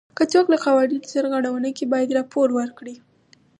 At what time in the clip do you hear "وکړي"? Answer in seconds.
1.69-1.85